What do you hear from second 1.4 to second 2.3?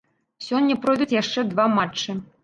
два матчы.